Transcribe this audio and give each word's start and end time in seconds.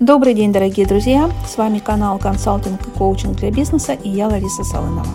Добрый 0.00 0.32
день, 0.32 0.50
дорогие 0.50 0.86
друзья! 0.86 1.30
С 1.46 1.58
вами 1.58 1.78
канал 1.78 2.18
«Консалтинг 2.18 2.80
и 2.86 2.90
коучинг 2.98 3.36
для 3.36 3.50
бизнеса» 3.50 3.92
и 3.92 4.08
я, 4.08 4.28
Лариса 4.28 4.64
Салынова. 4.64 5.06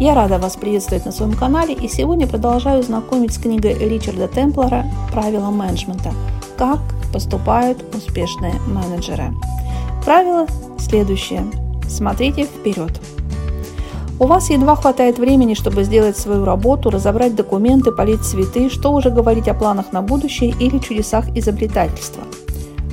Я 0.00 0.16
рада 0.16 0.38
вас 0.38 0.56
приветствовать 0.56 1.06
на 1.06 1.12
своем 1.12 1.34
канале 1.34 1.72
и 1.72 1.86
сегодня 1.86 2.26
продолжаю 2.26 2.82
знакомить 2.82 3.32
с 3.32 3.38
книгой 3.38 3.74
Ричарда 3.78 4.26
Темплера 4.26 4.86
«Правила 5.12 5.50
менеджмента. 5.50 6.12
Как 6.56 6.80
поступают 7.12 7.78
успешные 7.94 8.54
менеджеры». 8.66 9.32
Правило 10.04 10.48
следующее. 10.80 11.44
Смотрите 11.88 12.46
вперед. 12.46 13.00
У 14.18 14.26
вас 14.26 14.50
едва 14.50 14.74
хватает 14.74 15.20
времени, 15.20 15.54
чтобы 15.54 15.84
сделать 15.84 16.18
свою 16.18 16.44
работу, 16.44 16.90
разобрать 16.90 17.36
документы, 17.36 17.92
полить 17.92 18.22
цветы, 18.22 18.68
что 18.68 18.92
уже 18.92 19.10
говорить 19.10 19.46
о 19.46 19.54
планах 19.54 19.92
на 19.92 20.02
будущее 20.02 20.56
или 20.58 20.80
чудесах 20.80 21.28
изобретательства. 21.36 22.24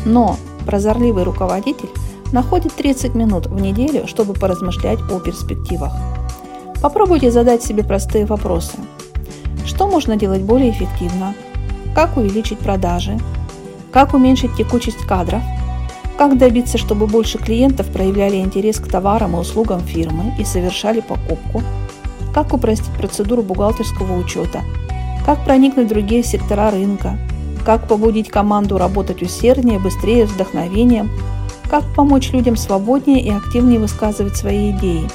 Но 0.06 0.38
Прозорливый 0.66 1.24
руководитель 1.24 1.90
находит 2.32 2.74
30 2.74 3.16
минут 3.16 3.48
в 3.48 3.60
неделю, 3.60 4.08
чтобы 4.08 4.34
поразмышлять 4.34 5.00
о 5.12 5.20
перспективах. 5.20 5.92
Попробуйте 6.82 7.32
задать 7.32 7.64
себе 7.64 7.84
простые 7.84 8.26
вопросы. 8.26 8.78
Что 9.66 9.88
можно 9.88 10.16
делать 10.16 10.42
более 10.42 10.72
эффективно? 10.72 11.34
Как 11.96 12.18
увеличить 12.18 12.60
продажи? 12.60 13.18
Как 13.92 14.14
уменьшить 14.14 14.56
текучесть 14.56 15.06
кадров? 15.08 15.42
Как 16.18 16.38
добиться, 16.38 16.78
чтобы 16.78 17.08
больше 17.08 17.38
клиентов 17.38 17.88
проявляли 17.88 18.38
интерес 18.38 18.80
к 18.80 18.88
товарам 18.88 19.36
и 19.36 19.40
услугам 19.40 19.82
фирмы 19.82 20.34
и 20.40 20.46
совершали 20.46 21.02
покупку? 21.02 21.62
Как 22.34 22.54
упростить 22.54 22.94
процедуру 22.98 23.44
бухгалтерского 23.44 24.18
учета? 24.18 24.62
Как 25.26 25.44
проникнуть 25.46 25.88
в 25.88 25.90
другие 25.90 26.24
сектора 26.24 26.72
рынка? 26.72 27.18
Как 27.66 27.88
побудить 27.88 28.30
команду 28.30 28.78
работать 28.78 29.24
усерднее, 29.24 29.80
быстрее, 29.80 30.28
с 30.28 30.32
вдохновением, 30.32 31.10
как 31.70 31.84
помочь 31.96 32.32
людям 32.32 32.56
свободнее 32.56 33.22
и 33.22 33.32
активнее 33.32 33.80
высказывать 33.80 34.38
свои 34.38 34.72
идеи, 34.72 35.10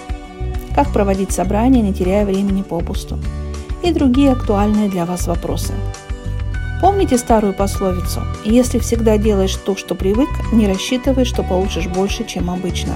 как 0.74 0.92
проводить 0.92 1.32
собрания, 1.32 1.80
не 1.80 1.94
теряя 1.94 2.26
времени 2.26 2.62
попусту, 2.62 3.18
и 3.82 3.92
другие 3.92 4.32
актуальные 4.32 4.90
для 4.90 5.06
вас 5.06 5.28
вопросы. 5.28 5.72
Помните 6.80 7.18
старую 7.18 7.54
пословицу 7.54 8.22
«Если 8.44 8.78
всегда 8.78 9.16
делаешь 9.16 9.54
то, 9.54 9.76
что 9.76 9.94
привык, 9.94 10.30
не 10.50 10.66
рассчитывай, 10.66 11.24
что 11.24 11.42
получишь 11.42 11.86
больше, 11.86 12.24
чем 12.24 12.50
обычно». 12.50 12.94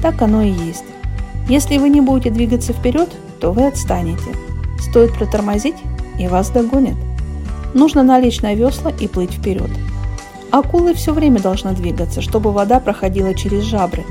Так 0.00 0.20
оно 0.20 0.42
и 0.42 0.50
есть. 0.50 0.84
Если 1.48 1.78
вы 1.78 1.90
не 1.90 2.00
будете 2.00 2.30
двигаться 2.30 2.72
вперед, 2.72 3.10
то 3.40 3.52
вы 3.52 3.66
отстанете. 3.66 4.34
Стоит 4.78 5.14
протормозить, 5.14 5.76
и 6.18 6.26
вас 6.28 6.50
догонят. 6.50 6.96
Нужно 7.74 8.04
налечь 8.04 8.40
на 8.40 8.54
весла 8.54 8.92
и 8.92 9.08
плыть 9.08 9.32
вперед. 9.32 9.70
Акулы 10.52 10.94
все 10.94 11.12
время 11.12 11.40
должны 11.40 11.72
двигаться, 11.72 12.22
чтобы 12.22 12.52
вода 12.52 12.78
проходила 12.78 13.34
через 13.34 13.64
жабры. 13.64 14.04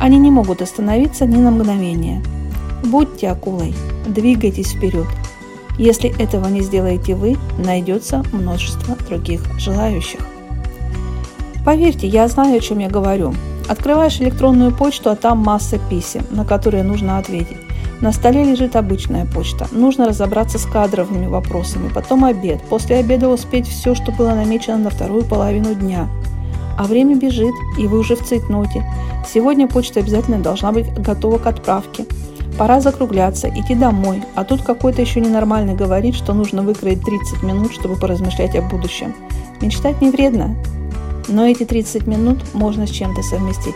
Они 0.00 0.18
не 0.18 0.30
могут 0.30 0.62
остановиться 0.62 1.26
ни 1.26 1.36
на 1.36 1.50
мгновение. 1.50 2.22
Будьте 2.82 3.28
акулой, 3.28 3.74
двигайтесь 4.06 4.72
вперед. 4.72 5.06
Если 5.78 6.10
этого 6.18 6.48
не 6.48 6.62
сделаете 6.62 7.14
вы, 7.14 7.36
найдется 7.58 8.24
множество 8.32 8.96
других 9.08 9.42
желающих. 9.58 10.20
Поверьте, 11.64 12.06
я 12.06 12.26
знаю, 12.28 12.56
о 12.56 12.60
чем 12.60 12.78
я 12.78 12.88
говорю. 12.88 13.34
Открываешь 13.68 14.20
электронную 14.20 14.74
почту, 14.74 15.10
а 15.10 15.16
там 15.16 15.38
масса 15.38 15.78
писем, 15.90 16.24
на 16.30 16.46
которые 16.46 16.82
нужно 16.82 17.18
ответить. 17.18 17.58
На 18.00 18.12
столе 18.12 18.44
лежит 18.44 18.76
обычная 18.76 19.26
почта. 19.26 19.68
Нужно 19.72 20.08
разобраться 20.08 20.58
с 20.58 20.64
кадровыми 20.64 21.26
вопросами. 21.26 21.90
Потом 21.94 22.24
обед. 22.24 22.62
После 22.62 22.96
обеда 22.96 23.28
успеть 23.28 23.68
все, 23.68 23.94
что 23.94 24.10
было 24.10 24.30
намечено 24.30 24.78
на 24.78 24.90
вторую 24.90 25.22
половину 25.24 25.74
дня. 25.74 26.08
А 26.78 26.84
время 26.84 27.14
бежит, 27.14 27.54
и 27.78 27.86
вы 27.86 27.98
уже 27.98 28.16
в 28.16 28.24
цейтноте. 28.24 28.86
Сегодня 29.30 29.68
почта 29.68 30.00
обязательно 30.00 30.38
должна 30.38 30.72
быть 30.72 30.90
готова 30.94 31.36
к 31.36 31.46
отправке. 31.46 32.06
Пора 32.56 32.80
закругляться, 32.80 33.50
идти 33.50 33.74
домой, 33.74 34.22
а 34.34 34.44
тут 34.44 34.62
какой-то 34.62 35.02
еще 35.02 35.20
ненормальный 35.20 35.74
говорит, 35.74 36.14
что 36.14 36.32
нужно 36.32 36.62
выкроить 36.62 37.04
30 37.04 37.42
минут, 37.42 37.72
чтобы 37.72 37.96
поразмышлять 37.96 38.56
о 38.56 38.62
будущем. 38.62 39.14
Мечтать 39.60 40.00
не 40.00 40.10
вредно, 40.10 40.56
но 41.28 41.46
эти 41.46 41.64
30 41.64 42.06
минут 42.06 42.38
можно 42.54 42.86
с 42.86 42.90
чем-то 42.90 43.22
совместить. 43.22 43.74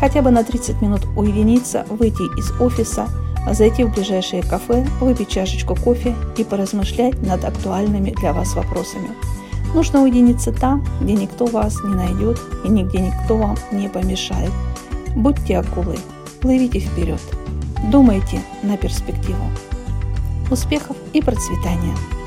Хотя 0.00 0.20
бы 0.22 0.30
на 0.30 0.42
30 0.42 0.80
минут 0.82 1.02
уединиться, 1.16 1.84
выйти 1.90 2.22
из 2.38 2.50
офиса– 2.60 3.06
зайти 3.50 3.84
в 3.84 3.92
ближайшее 3.92 4.42
кафе, 4.42 4.86
выпить 5.00 5.28
чашечку 5.28 5.74
кофе 5.74 6.14
и 6.36 6.44
поразмышлять 6.44 7.20
над 7.22 7.44
актуальными 7.44 8.10
для 8.10 8.32
вас 8.32 8.54
вопросами. 8.54 9.10
Нужно 9.74 10.02
уединиться 10.02 10.52
там, 10.52 10.84
где 11.00 11.14
никто 11.14 11.46
вас 11.46 11.82
не 11.82 11.94
найдет 11.94 12.38
и 12.64 12.68
нигде 12.68 13.00
никто 13.00 13.36
вам 13.36 13.56
не 13.72 13.88
помешает. 13.88 14.52
Будьте 15.16 15.58
акулой, 15.58 15.98
плывите 16.40 16.80
вперед, 16.80 17.20
думайте 17.90 18.40
на 18.62 18.76
перспективу. 18.76 19.44
Успехов 20.50 20.96
и 21.12 21.22
процветания! 21.22 22.21